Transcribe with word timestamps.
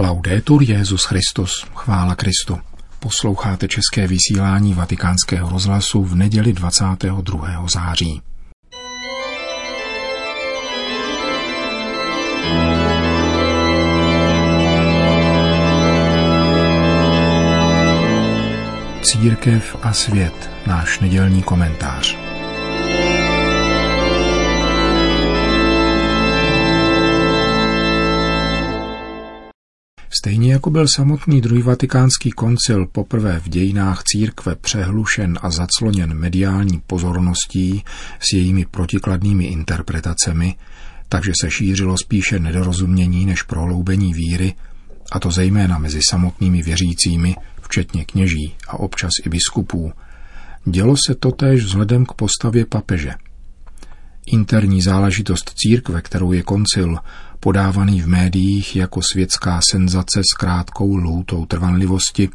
Laudetur 0.00 0.62
Jezus 0.62 1.04
Christus, 1.04 1.66
chvála 1.74 2.14
Kristu. 2.14 2.58
Posloucháte 3.00 3.68
české 3.68 4.06
vysílání 4.06 4.74
Vatikánského 4.74 5.50
rozhlasu 5.50 6.04
v 6.04 6.14
neděli 6.14 6.52
22. 6.52 7.66
září. 7.68 8.22
Církev 19.02 19.76
a 19.82 19.92
svět, 19.92 20.50
náš 20.66 21.00
nedělní 21.00 21.42
komentář. 21.42 22.27
Stejně 30.18 30.52
jako 30.52 30.70
byl 30.70 30.86
samotný 30.96 31.40
druhý 31.40 31.62
vatikánský 31.62 32.30
koncil 32.30 32.86
poprvé 32.86 33.40
v 33.40 33.48
dějinách 33.48 34.02
církve 34.02 34.54
přehlušen 34.54 35.38
a 35.42 35.50
zacloněn 35.50 36.14
mediální 36.14 36.82
pozorností 36.86 37.84
s 38.20 38.32
jejími 38.32 38.66
protikladnými 38.70 39.44
interpretacemi, 39.44 40.54
takže 41.08 41.32
se 41.40 41.50
šířilo 41.50 41.96
spíše 42.04 42.38
nedorozumění 42.38 43.26
než 43.26 43.42
prohloubení 43.42 44.14
víry, 44.14 44.54
a 45.12 45.18
to 45.20 45.30
zejména 45.30 45.78
mezi 45.78 46.00
samotnými 46.10 46.62
věřícími, 46.62 47.36
včetně 47.62 48.04
kněží 48.04 48.54
a 48.68 48.80
občas 48.80 49.10
i 49.24 49.28
biskupů, 49.28 49.92
dělo 50.64 50.94
se 51.06 51.14
totéž 51.14 51.64
vzhledem 51.64 52.06
k 52.06 52.12
postavě 52.12 52.66
papeže. 52.66 53.14
Interní 54.26 54.82
záležitost 54.82 55.52
církve, 55.54 56.02
kterou 56.02 56.32
je 56.32 56.42
koncil, 56.42 56.98
podávaný 57.40 58.02
v 58.02 58.08
médiích 58.08 58.76
jako 58.76 59.00
světská 59.12 59.60
senzace 59.70 60.20
s 60.32 60.36
krátkou 60.36 60.96
lhůtou 60.96 61.46
trvanlivosti, 61.46 62.28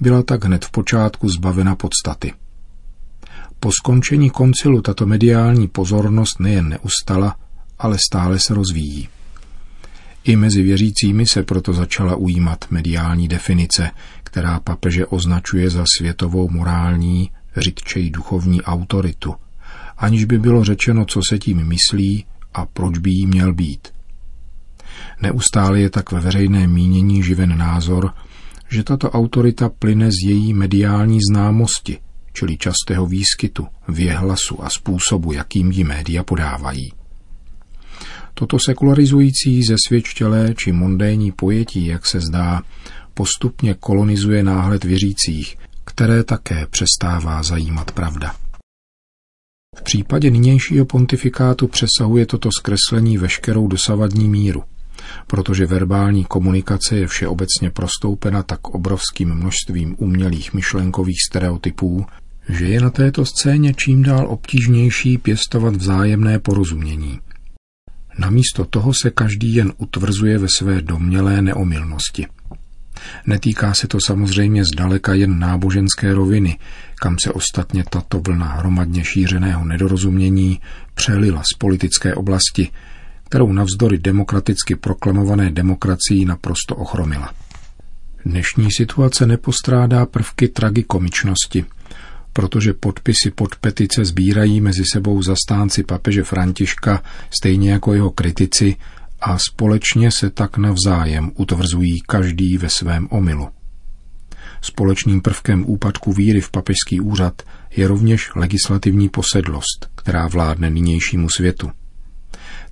byla 0.00 0.22
tak 0.22 0.44
hned 0.44 0.64
v 0.64 0.70
počátku 0.70 1.28
zbavena 1.28 1.76
podstaty. 1.76 2.32
Po 3.60 3.72
skončení 3.72 4.30
koncilu 4.30 4.82
tato 4.82 5.06
mediální 5.06 5.68
pozornost 5.68 6.40
nejen 6.40 6.68
neustala, 6.68 7.36
ale 7.78 7.96
stále 7.98 8.38
se 8.38 8.54
rozvíjí. 8.54 9.08
I 10.24 10.36
mezi 10.36 10.62
věřícími 10.62 11.26
se 11.26 11.42
proto 11.42 11.72
začala 11.72 12.16
ujímat 12.16 12.64
mediální 12.70 13.28
definice, 13.28 13.90
která 14.22 14.60
papeže 14.60 15.06
označuje 15.06 15.70
za 15.70 15.84
světovou 15.96 16.48
morální, 16.48 17.30
řidčej 17.56 18.10
duchovní 18.10 18.62
autoritu, 18.62 19.34
aniž 19.96 20.24
by 20.24 20.38
bylo 20.38 20.64
řečeno, 20.64 21.04
co 21.04 21.20
se 21.28 21.38
tím 21.38 21.64
myslí 21.64 22.24
a 22.54 22.66
proč 22.66 22.98
by 22.98 23.10
jí 23.10 23.26
měl 23.26 23.54
být. 23.54 23.95
Neustále 25.22 25.80
je 25.80 25.90
tak 25.90 26.12
ve 26.12 26.20
veřejné 26.20 26.66
mínění 26.66 27.22
živen 27.22 27.58
názor, 27.58 28.12
že 28.70 28.82
tato 28.82 29.10
autorita 29.10 29.68
plyne 29.68 30.10
z 30.10 30.28
její 30.28 30.54
mediální 30.54 31.18
známosti, 31.30 31.98
čili 32.32 32.56
častého 32.56 33.06
výskytu, 33.06 33.66
věhlasu 33.88 34.64
a 34.64 34.70
způsobu, 34.70 35.32
jakým 35.32 35.70
ji 35.70 35.84
média 35.84 36.24
podávají. 36.24 36.92
Toto 38.34 38.56
sekularizující 38.58 39.62
zesvědčtělé 39.62 40.54
či 40.54 40.72
mondénní 40.72 41.32
pojetí, 41.32 41.86
jak 41.86 42.06
se 42.06 42.20
zdá, 42.20 42.62
postupně 43.14 43.74
kolonizuje 43.74 44.42
náhled 44.42 44.84
věřících, 44.84 45.56
které 45.84 46.24
také 46.24 46.66
přestává 46.70 47.42
zajímat 47.42 47.90
pravda. 47.90 48.34
V 49.76 49.82
případě 49.82 50.30
nynějšího 50.30 50.86
pontifikátu 50.86 51.68
přesahuje 51.68 52.26
toto 52.26 52.48
zkreslení 52.58 53.18
veškerou 53.18 53.68
dosavadní 53.68 54.28
míru– 54.28 54.62
protože 55.26 55.66
verbální 55.66 56.24
komunikace 56.24 56.96
je 56.96 57.06
všeobecně 57.06 57.70
prostoupena 57.70 58.42
tak 58.42 58.68
obrovským 58.68 59.34
množstvím 59.34 59.94
umělých 59.98 60.54
myšlenkových 60.54 61.18
stereotypů, 61.30 62.06
že 62.48 62.64
je 62.64 62.80
na 62.80 62.90
této 62.90 63.24
scéně 63.24 63.74
čím 63.74 64.02
dál 64.02 64.26
obtížnější 64.28 65.18
pěstovat 65.18 65.76
vzájemné 65.76 66.38
porozumění. 66.38 67.18
Namísto 68.18 68.64
toho 68.64 68.92
se 69.02 69.10
každý 69.10 69.54
jen 69.54 69.72
utvrzuje 69.78 70.38
ve 70.38 70.46
své 70.58 70.82
domnělé 70.82 71.42
neomylnosti. 71.42 72.26
Netýká 73.26 73.74
se 73.74 73.88
to 73.88 73.98
samozřejmě 74.06 74.62
zdaleka 74.74 75.14
jen 75.14 75.38
náboženské 75.38 76.14
roviny, 76.14 76.58
kam 77.00 77.16
se 77.24 77.32
ostatně 77.32 77.84
tato 77.90 78.20
vlna 78.20 78.46
hromadně 78.46 79.04
šířeného 79.04 79.64
nedorozumění 79.64 80.60
přelila 80.94 81.42
z 81.42 81.58
politické 81.58 82.14
oblasti, 82.14 82.70
kterou 83.26 83.52
navzdory 83.52 83.98
demokraticky 83.98 84.76
proklamované 84.76 85.50
demokracii 85.50 86.24
naprosto 86.24 86.76
ochromila. 86.76 87.34
Dnešní 88.24 88.68
situace 88.76 89.26
nepostrádá 89.26 90.06
prvky 90.06 90.48
tragikomičnosti, 90.48 91.64
protože 92.32 92.72
podpisy 92.72 93.30
pod 93.34 93.56
petice 93.56 94.04
sbírají 94.04 94.60
mezi 94.60 94.82
sebou 94.92 95.22
zastánci 95.22 95.82
papeže 95.82 96.24
Františka, 96.24 97.02
stejně 97.30 97.70
jako 97.70 97.94
jeho 97.94 98.10
kritici, 98.10 98.76
a 99.20 99.38
společně 99.38 100.10
se 100.10 100.30
tak 100.30 100.58
navzájem 100.58 101.32
utvrzují 101.34 102.00
každý 102.06 102.58
ve 102.58 102.68
svém 102.68 103.08
omylu. 103.10 103.48
Společným 104.60 105.20
prvkem 105.20 105.64
úpadku 105.66 106.12
víry 106.12 106.40
v 106.40 106.50
papežský 106.50 107.00
úřad 107.00 107.42
je 107.76 107.88
rovněž 107.88 108.30
legislativní 108.36 109.08
posedlost, 109.08 109.90
která 109.94 110.28
vládne 110.28 110.70
nynějšímu 110.70 111.28
světu. 111.28 111.70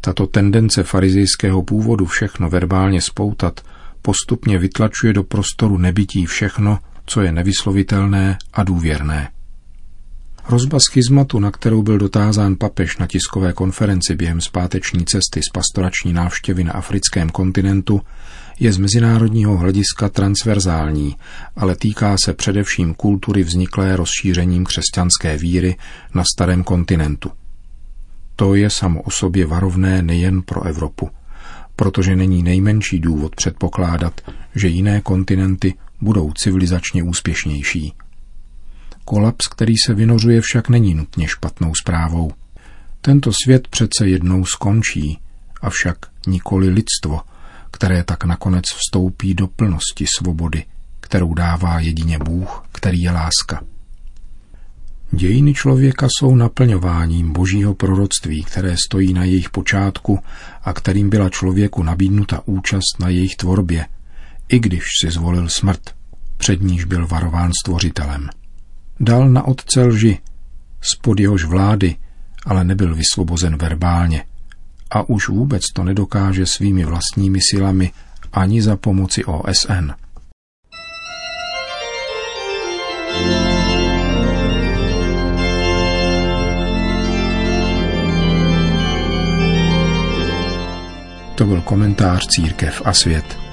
Tato 0.04 0.26
tendence 0.26 0.82
farizejského 0.82 1.62
původu 1.62 2.06
všechno 2.06 2.50
verbálně 2.50 3.00
spoutat 3.00 3.60
postupně 4.03 4.59
vytlačuje 4.59 5.12
do 5.12 5.25
prostoru 5.25 5.78
nebytí 5.78 6.26
všechno, 6.26 6.78
co 7.06 7.22
je 7.22 7.32
nevyslovitelné 7.32 8.38
a 8.53 8.62
důvěrné. 8.62 9.28
Hrozba 10.43 10.81
schizmatu, 10.81 11.38
na 11.38 11.50
kterou 11.50 11.82
byl 11.82 11.98
dotázán 11.98 12.56
papež 12.56 12.98
na 12.98 13.06
tiskové 13.06 13.53
konferenci 13.53 14.14
během 14.14 14.41
zpáteční 14.41 15.04
cesty 15.04 15.41
z 15.43 15.53
pastorační 15.53 16.12
návštěvy 16.12 16.64
na 16.64 16.72
africkém 16.72 17.31
kontinentu, 17.31 18.00
je 18.60 18.72
z 18.72 18.78
mezinárodního 18.78 19.56
hlediska 19.56 20.09
transverzální, 20.09 21.16
ale 21.56 21.76
týká 21.76 22.16
se 22.25 22.32
především 22.32 22.94
kultury 22.94 23.43
vzniklé 23.43 23.97
rozšířením 23.97 24.64
křesťanské 24.64 25.38
víry 25.38 25.76
na 26.14 26.25
starém 26.25 26.64
kontinentu– 26.64 27.31
to 28.36 28.54
je 28.54 28.70
samo 28.70 29.02
o 29.02 29.10
sobě 29.10 29.46
varovné 29.46 30.02
nejen 30.02 30.42
pro 30.42 30.62
Evropu, 30.62 31.10
protože 31.76 32.16
není 32.16 32.42
nejmenší 32.42 32.98
důvod 32.98 33.36
předpokládat, 33.36 34.20
že 34.54 34.68
jiné 34.68 35.00
kontinenty 35.00 35.74
budou 36.00 36.32
civilizačně 36.32 37.02
úspěšnější. 37.02 37.92
Kolaps, 39.04 39.48
který 39.48 39.74
se 39.86 39.94
vynořuje, 39.94 40.40
však 40.40 40.68
není 40.68 40.94
nutně 40.94 41.28
špatnou 41.28 41.72
zprávou. 41.82 42.32
Tento 43.00 43.30
svět 43.44 43.68
přece 43.68 44.08
jednou 44.08 44.44
skončí, 44.44 45.18
avšak 45.60 45.96
nikoli 46.26 46.68
lidstvo, 46.68 47.20
které 47.70 48.04
tak 48.04 48.24
nakonec 48.24 48.64
vstoupí 48.64 49.34
do 49.34 49.46
plnosti 49.46 50.06
svobody, 50.18 50.64
kterou 51.00 51.34
dává 51.34 51.80
jedině 51.80 52.18
Bůh, 52.18 52.64
který 52.72 53.02
je 53.02 53.10
láska. 53.10 53.73
Dějiny 55.14 55.54
člověka 55.54 56.08
jsou 56.10 56.34
naplňováním 56.34 57.32
božího 57.32 57.75
proroctví, 57.75 58.44
které 58.44 58.76
stojí 58.86 59.12
na 59.12 59.25
jejich 59.25 59.50
počátku 59.50 60.19
a 60.64 60.72
kterým 60.72 61.10
byla 61.10 61.30
člověku 61.30 61.82
nabídnuta 61.82 62.42
účast 62.47 63.00
na 63.00 63.08
jejich 63.08 63.36
tvorbě, 63.36 63.86
i 64.48 64.58
když 64.58 64.84
si 65.00 65.10
zvolil 65.10 65.48
smrt, 65.48 65.80
před 66.36 66.62
níž 66.62 66.84
byl 66.84 67.06
varován 67.06 67.50
stvořitelem. 67.62 68.28
Dal 69.00 69.28
na 69.28 69.42
otce 69.42 69.82
lži, 69.82 70.19
spod 70.80 71.20
jehož 71.20 71.44
vlády, 71.44 71.96
ale 72.46 72.64
nebyl 72.64 72.94
vysvobozen 72.94 73.56
verbálně. 73.56 74.25
A 74.91 75.08
už 75.08 75.28
vůbec 75.28 75.62
to 75.75 75.84
nedokáže 75.84 76.46
svými 76.46 76.84
vlastními 76.84 77.38
silami 77.50 77.92
ani 78.32 78.62
za 78.62 78.76
pomoci 78.76 79.25
OSN. 79.25 80.03
To 91.34 91.46
byl 91.46 91.60
komentář 91.60 92.26
Církev 92.26 92.82
a 92.84 92.92
svět. 92.92 93.44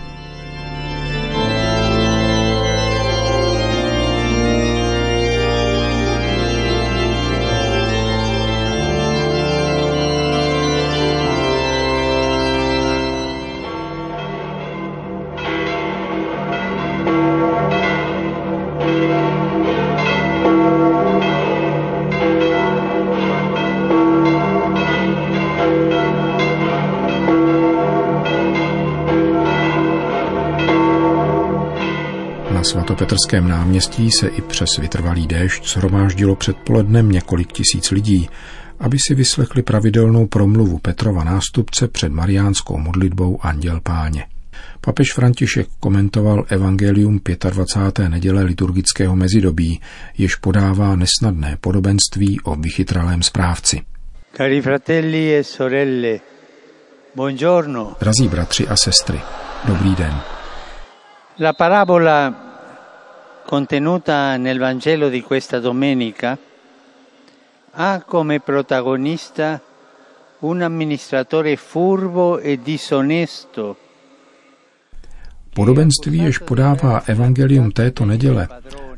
Na 32.61 32.65
svatopetrském 32.65 33.47
náměstí 33.47 34.11
se 34.11 34.27
i 34.27 34.41
přes 34.41 34.69
vytrvalý 34.79 35.27
déšť 35.27 35.67
shromáždilo 35.67 36.35
předpolednem 36.35 37.11
několik 37.11 37.51
tisíc 37.51 37.91
lidí, 37.91 38.29
aby 38.79 38.97
si 39.07 39.15
vyslechli 39.15 39.61
pravidelnou 39.61 40.27
promluvu 40.27 40.77
Petrova 40.77 41.23
nástupce 41.23 41.87
před 41.87 42.11
mariánskou 42.11 42.77
modlitbou 42.77 43.39
Anděl 43.41 43.79
Páně. 43.83 44.25
Papež 44.81 45.13
František 45.13 45.67
komentoval 45.79 46.45
evangelium 46.47 47.19
25. 47.49 48.09
neděle 48.09 48.43
liturgického 48.43 49.15
mezidobí, 49.15 49.81
jež 50.17 50.35
podává 50.35 50.95
nesnadné 50.95 51.57
podobenství 51.61 52.39
o 52.43 52.55
vychytralém 52.55 53.23
správci. 53.23 53.81
Cari 54.37 54.61
fratelli 54.61 55.35
e 55.35 55.43
sorelle, 55.43 56.19
buongiorno. 57.15 57.95
Drazí 57.99 58.27
bratři 58.27 58.67
a 58.67 58.75
sestry, 58.75 59.21
dobrý 59.67 59.95
den. 59.95 60.21
La 61.39 61.53
parabola 61.53 62.50
contenuta 63.51 64.37
nel 64.37 64.59
Vangelo 64.59 65.09
di 65.09 65.21
questa 65.21 65.59
domenica 65.59 66.37
ha 67.71 68.01
come 68.07 68.39
protagonista 68.39 69.61
un 70.39 70.61
amministratore 70.61 71.57
furbo 71.57 72.39
e 72.39 72.61
disonesto 72.63 73.75
Podobenství, 75.53 76.17
jež 76.17 76.37
podává 76.37 77.03
evangelium 77.05 77.71
této 77.71 78.05
neděle, 78.05 78.47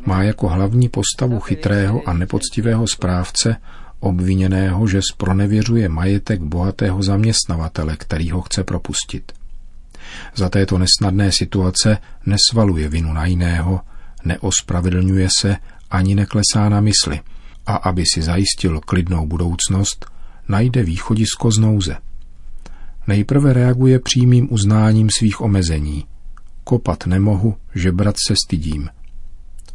má 0.05 0.23
jako 0.23 0.47
hlavní 0.47 0.89
postavu 0.89 1.39
chytrého 1.39 2.01
a 2.05 2.13
nepoctivého 2.13 2.88
správce, 2.88 3.55
obviněného, 4.00 4.88
že 4.88 5.00
spronevěřuje 5.11 5.89
majetek 5.89 6.41
bohatého 6.41 7.03
zaměstnavatele, 7.03 7.97
který 7.97 8.31
ho 8.31 8.41
chce 8.41 8.63
propustit. 8.63 9.31
Za 10.35 10.50
této 10.50 10.77
nesnadné 10.77 11.31
situace 11.31 11.97
nesvaluje 12.25 12.89
vinu 12.89 13.13
na 13.13 13.25
jiného, 13.25 13.81
neospravedlňuje 14.25 15.28
se 15.40 15.56
ani 15.92 16.16
neklesá 16.16 16.70
na 16.70 16.81
mysli 16.81 17.20
a 17.66 17.75
aby 17.75 18.04
si 18.14 18.22
zajistil 18.22 18.80
klidnou 18.80 19.28
budoucnost, 19.28 20.06
najde 20.48 20.84
východisko 20.84 21.52
z 21.52 21.58
nouze. 21.58 21.98
Nejprve 23.08 23.54
reaguje 23.54 24.00
přímým 24.00 24.54
uznáním 24.54 25.10
svých 25.18 25.42
omezení– 25.42 26.06
Kopat 26.64 27.06
nemohu, 27.06 27.56
žebrat 27.75 28.16
se 28.28 28.36
stydím. 28.46 28.90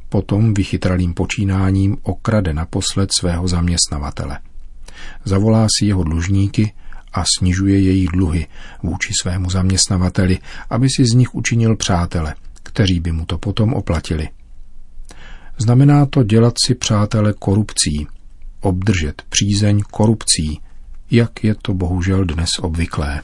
Potom 0.09 0.55
vychytralým 0.55 1.15
počínáním 1.15 1.97
okrade 2.03 2.55
naposled 2.55 3.13
svého 3.13 3.49
zaměstnavatele. 3.49 4.39
Zavolá 5.25 5.67
si 5.79 5.87
jeho 5.87 6.05
dlužníky 6.05 6.73
a 7.13 7.25
snižuje 7.39 7.81
jejich 7.81 8.09
dluhy 8.09 8.47
vůči 8.83 9.13
svému 9.23 9.51
zaměstnavateli, 9.51 10.39
aby 10.71 10.89
si 10.97 11.05
z 11.05 11.15
nich 11.15 11.35
učinil 11.35 11.77
přátele, 11.77 12.35
kteří 12.63 13.01
by 13.01 13.13
mu 13.13 13.27
to 13.27 13.39
potom 13.39 13.75
oplatili. 13.75 14.29
Znamená 15.59 16.07
to 16.07 16.23
dělat 16.23 16.55
si 16.67 16.75
přátele 16.75 17.33
korupcí, 17.33 18.07
obdržet 18.61 19.23
přízeň 19.29 19.81
korupcí, 19.91 20.61
jak 21.11 21.45
je 21.45 21.55
to 21.55 21.75
bohužel 21.75 22.25
dnes 22.25 22.51
obvyklé. 22.61 23.23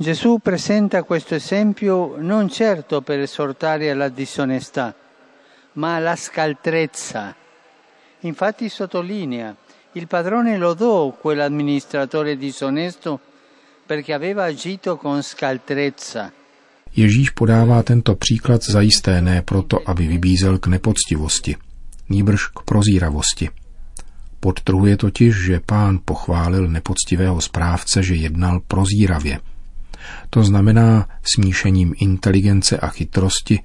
Gesù 0.00 0.38
presenta 0.38 1.02
questo 1.02 1.34
esempio 1.34 2.14
non 2.18 2.48
certo 2.48 3.00
per 3.00 3.18
esortare 3.18 3.90
alla 3.90 4.08
disonestà, 4.08 4.94
ma 5.72 5.96
alla 5.96 6.14
scaltrezza. 6.14 7.34
Infatti 8.20 8.68
sottolinea, 8.68 9.56
il 9.92 10.06
padrone 10.06 10.56
lodò 10.56 11.10
quell'amministratore 11.10 12.36
disonesto 12.36 13.18
perché 13.86 14.12
aveva 14.12 14.44
agito 14.44 14.96
con 14.96 15.20
scaltrezza. 15.22 16.32
Ježíš 16.96 17.30
podává 17.30 17.82
tento 17.82 18.14
příklad 18.14 18.62
zajisté 18.64 19.22
ne 19.22 19.42
proto, 19.42 19.90
aby 19.90 20.06
vybízel 20.06 20.58
k 20.58 20.66
nepoctivosti, 20.66 21.56
nýbrž 22.08 22.46
k 22.46 22.60
prozíravosti. 22.64 23.48
Podtrhuje 24.40 24.96
totiž, 24.96 25.34
že 25.36 25.60
pán 25.66 25.98
pochválil 26.04 26.68
nepoctivého 26.68 27.40
správce, 27.40 28.02
že 28.02 28.14
jednal 28.14 28.60
prozíravě– 28.60 29.40
to 30.30 30.44
znamená 30.44 31.08
smíšením 31.34 31.94
inteligence 31.96 32.78
a 32.78 32.88
chytrosti, 32.88 33.60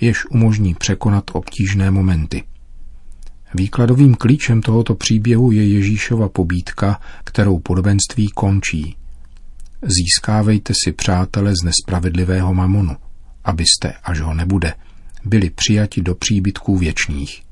jež 0.00 0.24
umožní 0.30 0.74
překonat 0.74 1.24
obtížné 1.32 1.90
momenty. 1.90 2.42
Výkladovým 3.54 4.14
klíčem 4.14 4.62
tohoto 4.62 4.94
příběhu 4.94 5.52
je 5.52 5.68
Ježíšova 5.68 6.28
pobídka, 6.28 7.00
kterou 7.24 7.58
podobenství 7.58 8.28
končí. 8.28 8.96
Získávejte 9.84 10.72
si 10.84 10.92
přátele 10.92 11.52
z 11.62 11.64
nespravedlivého 11.64 12.54
mamonu, 12.54 12.96
abyste, 13.44 13.92
až 14.04 14.20
ho 14.20 14.34
nebude, 14.34 14.74
byli 15.24 15.50
přijati 15.50 16.02
do 16.02 16.14
příbytků 16.14 16.76
věčných. 16.76 17.42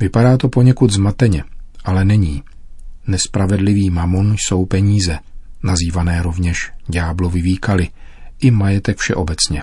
Vypadá 0.00 0.36
to 0.36 0.48
poněkud 0.48 0.90
zmateně, 0.90 1.44
ale 1.84 2.04
není. 2.04 2.42
Nespravedlivý 3.06 3.90
mamon 3.90 4.36
jsou 4.38 4.66
peníze– 4.66 5.18
nazývané 5.62 6.22
rovněž 6.22 6.72
ďáblovi 6.88 7.40
výkaly, 7.40 7.88
i 8.40 8.50
majetek 8.50 8.98
všeobecně. 8.98 9.62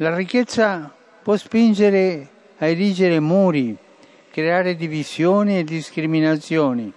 La 0.00 0.16
ricchezza 0.16 0.90
può 1.24 1.38
spingere 1.38 2.26
a 2.60 2.66
erigere 2.66 3.20
muri, 3.20 3.76
creare 4.34 4.74
divisioni 4.74 5.58
e 5.58 5.64
discriminazioni. 5.64 6.92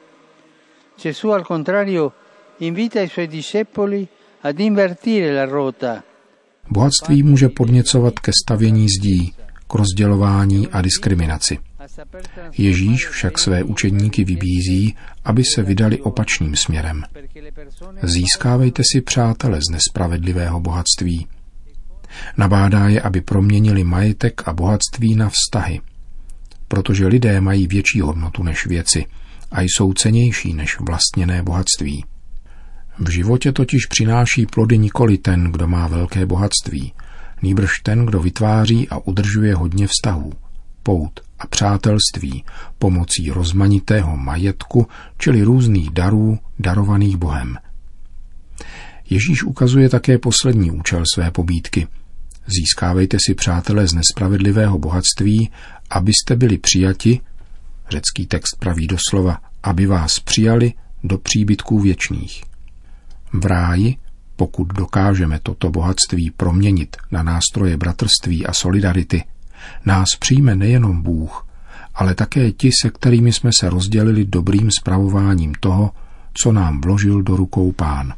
Gesù 1.03 1.31
al 1.31 1.43
contrario 1.43 2.11
invita 2.59 3.01
i 3.01 3.07
suoi 3.07 3.27
discepoli 3.27 4.07
ad 4.41 4.59
invertire 4.59 5.33
la 5.33 5.45
rota. 5.45 6.03
Bohatství 6.69 7.23
může 7.23 7.49
podněcovat 7.49 8.19
ke 8.19 8.31
stavění 8.45 8.87
zdí, 8.99 9.33
k 9.67 9.73
rozdělování 9.73 10.67
a 10.67 10.81
diskriminaci. 10.81 11.57
Ježíš 12.57 13.07
však 13.07 13.39
své 13.39 13.63
učedníky 13.63 14.23
vybízí, 14.23 14.95
aby 15.23 15.43
se 15.55 15.63
vydali 15.63 16.01
opačným 16.01 16.55
směrem. 16.55 17.03
Získávejte 18.01 18.83
si 18.91 19.01
přátele 19.01 19.59
z 19.61 19.71
nespravedlivého 19.71 20.59
bohatství. 20.59 21.27
Nabádá 22.37 22.87
je, 22.87 23.01
aby 23.01 23.21
proměnili 23.21 23.83
majetek 23.83 24.47
a 24.47 24.53
bohatství 24.53 25.15
na 25.15 25.29
vztahy, 25.29 25.81
protože 26.67 27.07
lidé 27.07 27.41
mají 27.41 27.67
větší 27.67 28.01
hodnotu 28.01 28.43
než 28.43 28.65
věci 28.65 29.05
a 29.51 29.61
jsou 29.61 29.93
cenější 29.93 30.53
než 30.53 30.79
vlastněné 30.79 31.43
bohatství. 31.43 32.05
V 32.99 33.09
životě 33.09 33.51
totiž 33.51 33.85
přináší 33.85 34.45
plody 34.45 34.77
nikoli 34.77 35.17
ten, 35.17 35.51
kdo 35.51 35.67
má 35.67 35.87
velké 35.87 36.25
bohatství, 36.25 36.93
nýbrž 37.41 37.71
ten, 37.83 38.05
kdo 38.05 38.19
vytváří 38.19 38.89
a 38.89 38.97
udržuje 38.97 39.55
hodně 39.55 39.87
vztahů, 39.87 40.33
pout 40.83 41.19
a 41.39 41.47
přátelství 41.47 42.43
pomocí 42.79 43.31
rozmanitého 43.31 44.17
majetku, 44.17 44.87
čili 45.17 45.43
různých 45.43 45.89
darů 45.89 46.39
darovaných 46.59 47.17
Bohem. 47.17 47.57
Ježíš 49.09 49.43
ukazuje 49.43 49.89
také 49.89 50.17
poslední 50.17 50.71
účel 50.71 51.03
své 51.13 51.31
pobídky. 51.31 51.87
Získávejte 52.47 53.17
si 53.27 53.33
přátele 53.35 53.87
z 53.87 53.93
nespravedlivého 53.93 54.79
bohatství, 54.79 55.51
abyste 55.89 56.35
byli 56.35 56.57
přijati, 56.57 57.19
řecký 57.89 58.25
text 58.25 58.55
praví 58.59 58.87
doslova, 58.87 59.37
aby 59.63 59.85
vás 59.85 60.19
přijali 60.19 60.73
do 61.03 61.17
příbytků 61.17 61.79
věčných. 61.79 62.43
V 63.33 63.45
ráji, 63.45 63.95
pokud 64.35 64.67
dokážeme 64.67 65.39
toto 65.43 65.69
bohatství 65.69 66.31
proměnit 66.31 66.97
na 67.11 67.23
nástroje 67.23 67.77
bratrství 67.77 68.45
a 68.45 68.53
solidarity, 68.53 69.23
nás 69.85 70.07
přijme 70.19 70.55
nejenom 70.55 71.01
Bůh, 71.01 71.47
ale 71.95 72.15
také 72.15 72.51
ti, 72.51 72.69
se 72.81 72.89
kterými 72.89 73.33
jsme 73.33 73.49
se 73.59 73.69
rozdělili 73.69 74.25
dobrým 74.25 74.69
spravováním 74.79 75.53
toho, 75.59 75.91
co 76.33 76.51
nám 76.51 76.81
vložil 76.81 77.21
do 77.21 77.35
rukou 77.35 77.71
Pán. 77.71 78.13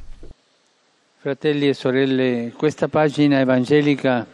Fratelli 1.22 1.70
e 1.70 1.74
sorelle, 1.74 2.52
questa 2.58 2.88
pagina 2.88 3.40
evangelica 3.40 4.26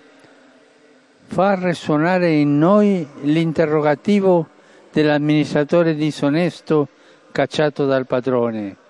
fa 1.28 1.56
risuonare 1.56 2.40
in 2.40 2.60
noi 2.60 3.08
l'interrogativo 3.24 4.48
dell'amministratore 4.94 5.96
disonesto 5.96 6.88
cacciato 7.32 7.86
dal 7.86 8.06
padrone. 8.06 8.87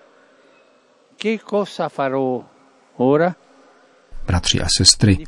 Bratři 4.26 4.60
a 4.60 4.66
sestry, 4.78 5.24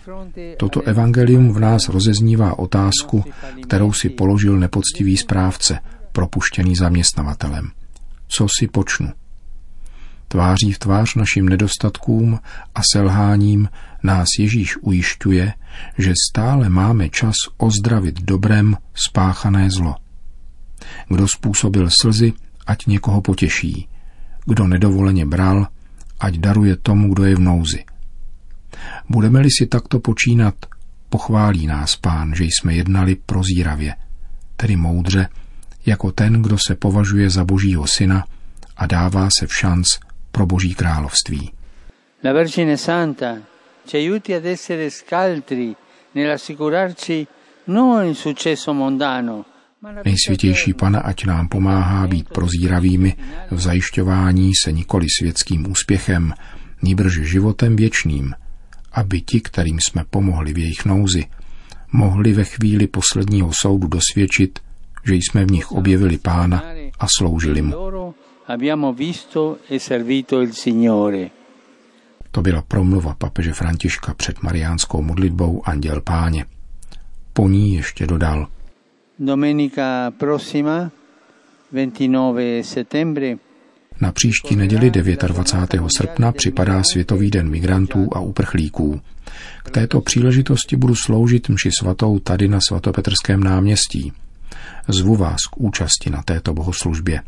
toto 0.58 0.82
evangelium 0.82 1.52
v 1.52 1.58
nás 1.58 1.88
rozeznívá 1.88 2.58
otázku, 2.58 3.24
kterou 3.62 3.92
si 3.92 4.08
položil 4.08 4.58
nepoctivý 4.58 5.16
správce, 5.16 5.78
propuštěný 6.12 6.76
zaměstnavatelem. 6.76 7.70
Co 8.28 8.46
si 8.58 8.68
počnu? 8.68 9.12
Tváří 10.28 10.72
v 10.72 10.78
tvář 10.78 11.14
našim 11.14 11.48
nedostatkům 11.48 12.38
a 12.74 12.80
selháním 12.92 13.68
nás 14.02 14.26
Ježíš 14.38 14.76
ujišťuje, 14.76 15.54
že 15.98 16.12
stále 16.30 16.68
máme 16.68 17.08
čas 17.08 17.34
ozdravit 17.56 18.20
dobrem 18.20 18.76
spáchané 18.94 19.68
zlo. 19.70 19.94
Kdo 21.08 21.28
způsobil 21.28 21.88
slzy, 22.00 22.32
ať 22.66 22.86
někoho 22.86 23.20
potěší. 23.20 23.88
Kdo 24.46 24.66
nedovoleně 24.66 25.26
bral, 25.26 25.66
ať 26.20 26.38
daruje 26.38 26.76
tomu, 26.76 27.14
kdo 27.14 27.24
je 27.24 27.34
v 27.36 27.40
nouzi. 27.40 27.80
Budeme-li 29.08 29.50
si 29.50 29.66
takto 29.66 30.00
počínat, 30.00 30.54
pochválí 31.08 31.66
nás 31.66 31.96
pán, 31.96 32.34
že 32.34 32.44
jsme 32.44 32.74
jednali 32.74 33.16
prozíravě, 33.16 33.94
tedy 34.56 34.76
moudře, 34.76 35.28
jako 35.86 36.12
ten, 36.12 36.42
kdo 36.42 36.56
se 36.66 36.74
považuje 36.74 37.30
za 37.30 37.44
božího 37.44 37.86
syna 37.86 38.24
a 38.76 38.86
dává 38.86 39.28
se 39.38 39.46
v 39.46 39.54
šanc 39.54 39.86
pro 40.32 40.46
boží 40.46 40.74
království. 40.74 41.50
La 42.24 42.32
Vergine 42.32 42.76
Santa 42.76 43.36
ci 43.86 43.96
aiuti 43.96 44.34
ad 44.34 44.44
essere 44.44 44.90
scaltri 44.90 45.74
nell'assicurarci 46.14 47.26
non 47.66 48.04
il 48.04 48.14
successo 48.14 48.74
mondano, 48.74 49.44
Nejsvětější 50.04 50.74
Pana, 50.74 51.00
ať 51.00 51.24
nám 51.24 51.48
pomáhá 51.48 52.06
být 52.06 52.28
prozíravými 52.28 53.16
v 53.50 53.60
zajišťování 53.60 54.52
se 54.64 54.72
nikoli 54.72 55.06
světským 55.18 55.70
úspěchem, 55.70 56.34
nýbrž 56.82 57.20
životem 57.20 57.76
věčným, 57.76 58.34
aby 58.92 59.20
ti, 59.20 59.40
kterým 59.40 59.78
jsme 59.80 60.04
pomohli 60.10 60.52
v 60.52 60.58
jejich 60.58 60.84
nouzi, 60.84 61.24
mohli 61.92 62.32
ve 62.32 62.44
chvíli 62.44 62.86
posledního 62.86 63.52
soudu 63.52 63.88
dosvědčit, 63.88 64.58
že 65.04 65.14
jsme 65.14 65.44
v 65.44 65.50
nich 65.50 65.72
objevili 65.72 66.18
Pána 66.18 66.64
a 66.98 67.06
sloužili 67.18 67.62
mu. 67.62 67.74
E 71.14 71.30
to 72.30 72.42
byla 72.42 72.62
promluva 72.62 73.14
papeže 73.14 73.52
Františka 73.52 74.14
před 74.14 74.42
mariánskou 74.42 75.02
modlitbou 75.02 75.62
Anděl 75.68 76.00
Páně. 76.00 76.44
Po 77.32 77.48
ní 77.48 77.74
ještě 77.74 78.06
dodal. 78.06 78.48
Domenica 79.20 80.10
prossima, 80.18 80.90
29 81.72 82.64
settembre, 82.64 83.36
na 84.00 84.12
příští 84.12 84.56
neděli 84.56 84.90
29. 84.90 85.90
srpna 85.96 86.32
připadá 86.32 86.82
Světový 86.92 87.30
den 87.30 87.50
migrantů 87.50 88.08
a 88.12 88.20
uprchlíků. 88.20 89.00
K 89.64 89.70
této 89.70 90.00
příležitosti 90.00 90.76
budu 90.76 90.94
sloužit 90.94 91.48
mši 91.48 91.70
svatou 91.80 92.18
tady 92.18 92.48
na 92.48 92.58
svatopetrském 92.68 93.42
náměstí. 93.42 94.12
Zvu 94.88 95.16
vás 95.16 95.38
k 95.50 95.60
účasti 95.60 96.10
na 96.10 96.22
této 96.22 96.54
bohoslužbě, 96.54 97.22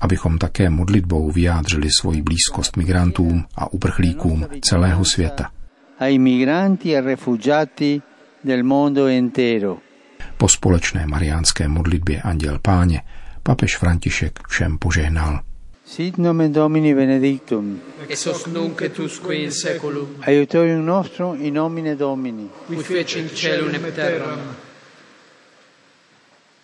abychom 0.00 0.38
také 0.38 0.70
modlitbou 0.70 1.30
vyjádřili 1.30 1.88
svoji 2.00 2.22
blízkost 2.22 2.76
migrantům 2.76 3.44
a 3.56 3.72
uprchlíkům 3.72 4.46
celého 4.60 5.04
světa. 5.04 5.50
Ai 5.98 6.18
migranti 6.18 6.96
e 6.96 7.00
rifugiati 7.00 8.02
del 8.44 8.64
mondo 8.64 9.08
intero. 9.08 9.87
Po 10.36 10.48
společné 10.48 11.06
mariánské 11.06 11.68
modlitbě 11.68 12.22
Anděl 12.22 12.58
Páně 12.62 13.02
papež 13.42 13.76
František 13.76 14.38
všem 14.48 14.78
požehnal. 14.78 15.40
Sit 15.84 16.18
nomen 16.18 16.52
Domini 16.52 16.94
benedictum. 16.94 17.80
Ex 18.08 18.26
hoc 18.26 18.46
nunc 18.46 18.82
et 18.82 18.98
usque 18.98 19.34
in 19.34 19.50
seculum. 19.50 20.08
Aiutorium 20.20 20.86
nostrum 20.86 21.40
in 21.40 21.54
nomine 21.54 21.96
Domini. 21.96 22.48
Qui 22.66 22.76
feci 22.76 23.18
in 23.18 23.28
cielo 23.28 23.68
et 23.68 23.94
terram. 23.94 24.40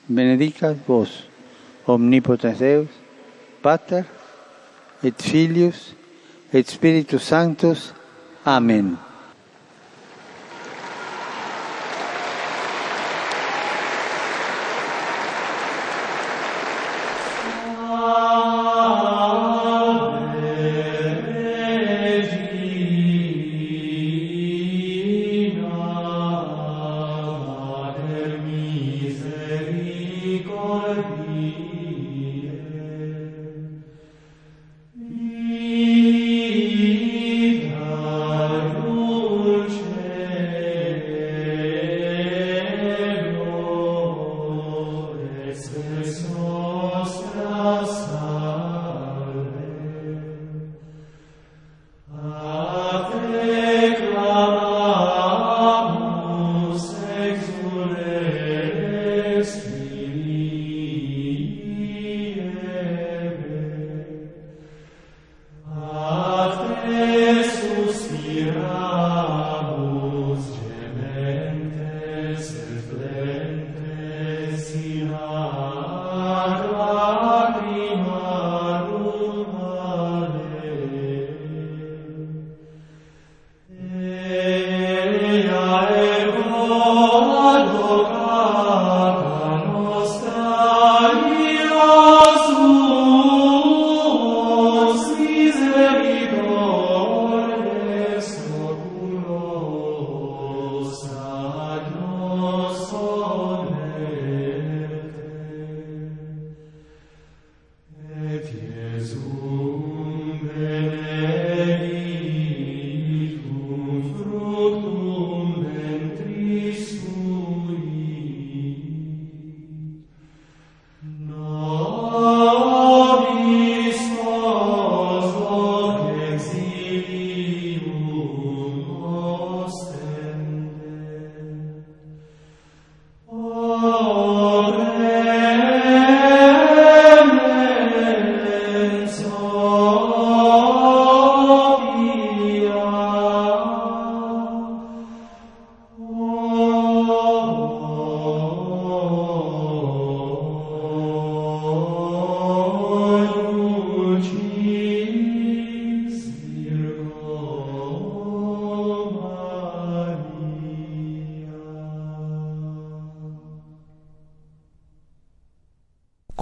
Benedicat 0.08 0.76
vos, 0.86 1.08
omnipotens 1.86 2.58
Deus, 2.58 2.88
Pater, 3.62 4.04
et 5.02 5.22
Filius, 5.22 5.94
et 6.52 6.68
Spiritus 6.68 7.22
Sanctus. 7.22 7.92
Amen. 8.44 8.98